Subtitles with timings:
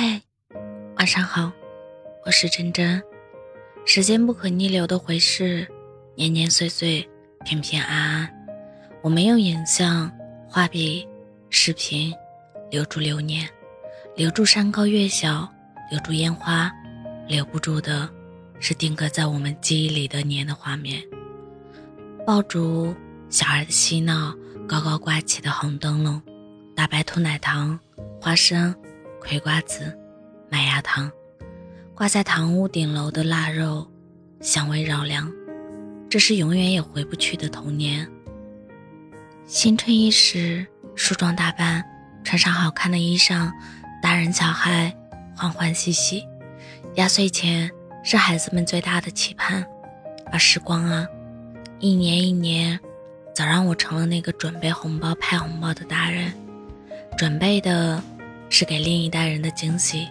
[0.00, 0.22] 嗨，
[0.98, 1.50] 晚上好，
[2.24, 3.02] 我是真真。
[3.84, 5.66] 时间不可逆流的回事，
[6.14, 7.04] 年年岁岁，
[7.44, 8.48] 平平安安。
[9.02, 10.08] 我们用影像、
[10.46, 11.04] 画笔、
[11.50, 12.14] 视频
[12.70, 13.48] 留住流年，
[14.14, 15.52] 留住山高月小，
[15.90, 16.70] 留住烟花，
[17.26, 18.08] 留不住的
[18.60, 21.02] 是定格在我们记忆里的年的画面。
[22.24, 22.94] 爆竹、
[23.30, 24.32] 小孩的嬉闹，
[24.68, 26.22] 高高挂起的红灯笼，
[26.76, 27.76] 大白兔奶糖、
[28.20, 28.72] 花生。
[29.20, 29.96] 葵瓜子、
[30.48, 31.10] 麦芽糖，
[31.94, 33.86] 挂在堂屋顶楼的腊肉，
[34.40, 35.30] 香味绕梁。
[36.08, 38.08] 这是永远也回不去的童年。
[39.44, 41.84] 新春伊始，梳妆打扮，
[42.24, 43.50] 穿上好看的衣裳，
[44.02, 44.94] 大人小孩
[45.36, 46.24] 欢欢喜喜。
[46.94, 47.70] 压岁钱
[48.02, 49.66] 是孩子们最大的期盼，
[50.32, 51.06] 而时光啊，
[51.80, 52.78] 一年一年，
[53.34, 56.32] 早让我成了那个准备红包、派红包的大人，
[57.18, 58.02] 准备的。
[58.50, 60.08] 是给另一代人的惊喜，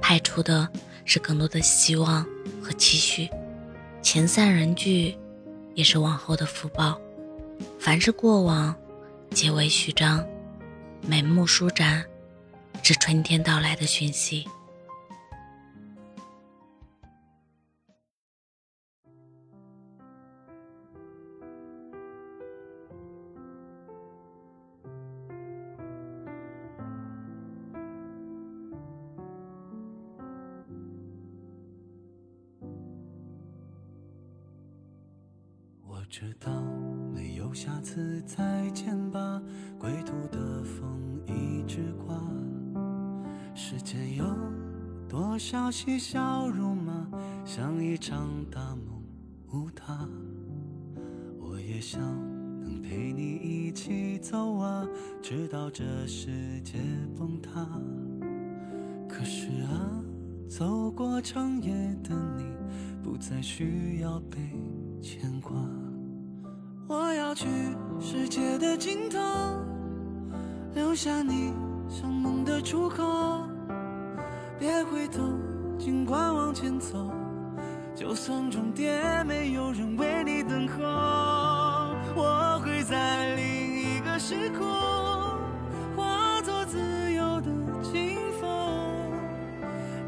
[0.00, 0.68] 派出的
[1.04, 2.24] 是更多的希望
[2.62, 3.28] 和期许。
[4.00, 5.16] 钱散人聚，
[5.74, 7.00] 也是往后的福报。
[7.78, 8.74] 凡是过往，
[9.30, 10.24] 皆为序章。
[11.06, 12.04] 眉目舒展，
[12.82, 14.46] 是春天到来的讯息。
[36.08, 36.50] 知道
[37.14, 39.40] 没有下次再见吧，
[39.78, 42.14] 归途的风一直刮。
[43.54, 44.24] 世间有
[45.08, 47.06] 多少嬉笑怒骂，
[47.44, 49.02] 像一场大梦
[49.52, 50.08] 无他。
[51.38, 52.00] 我也想
[52.60, 54.86] 能陪你一起走啊，
[55.22, 56.78] 直到这世界
[57.16, 57.66] 崩塌。
[59.08, 60.02] 可是啊，
[60.48, 61.72] 走过长夜
[62.02, 62.44] 的你，
[63.02, 64.38] 不再需要被
[65.00, 65.54] 牵挂。
[66.88, 67.46] 我要去
[68.00, 69.18] 世界的尽头，
[70.74, 71.52] 留下你
[71.88, 73.04] 像梦的出口。
[74.58, 75.22] 别回头，
[75.78, 77.10] 尽管往前走，
[77.94, 80.82] 就算终点没有人为你等候，
[82.14, 84.66] 我会在另一个时空，
[85.96, 86.78] 化作自
[87.12, 87.50] 由的
[87.82, 88.48] 清风。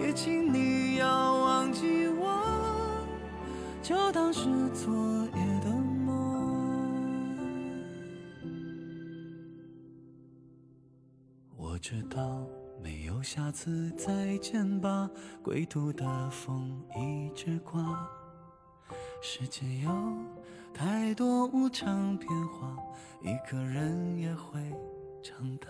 [0.00, 2.40] 也请你要忘记我，
[3.82, 5.17] 就当是昨
[11.78, 12.44] 知道
[12.82, 15.08] 没有下次再见吧，
[15.42, 18.08] 归途的风一直刮。
[19.22, 19.90] 世界有
[20.74, 22.76] 太多无常变化，
[23.22, 24.60] 一个人也会
[25.22, 25.68] 长大。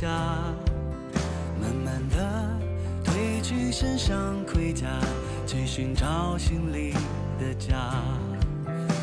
[0.00, 0.06] 下，
[1.60, 2.48] 慢慢的
[3.04, 4.86] 褪去身上盔甲，
[5.44, 6.92] 去寻找心里
[7.40, 7.74] 的家。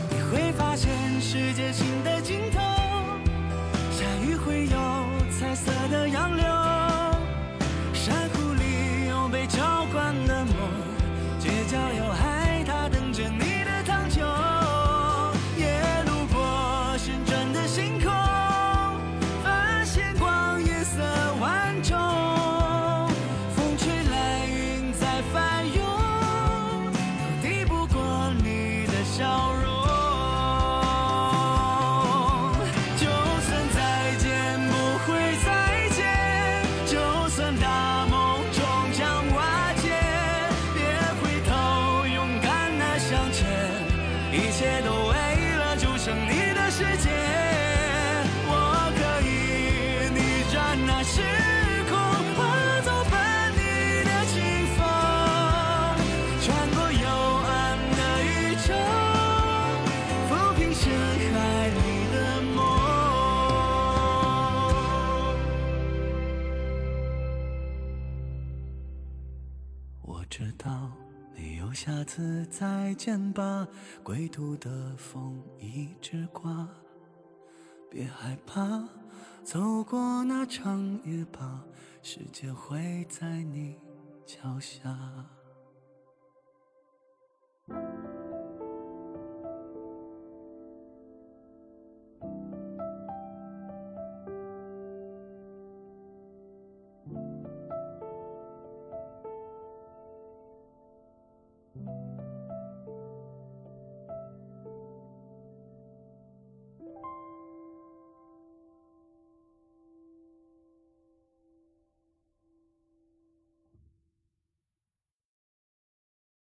[0.09, 0.89] 你会发现
[1.19, 2.61] 世界新的尽头，
[70.25, 70.91] 我知道
[71.37, 73.67] 没有下次再见吧
[74.01, 76.67] 归途的风一直刮
[77.91, 78.83] 别害怕
[79.43, 81.63] 走过那长夜吧
[82.01, 83.75] 世界会在你
[84.25, 85.34] 脚下。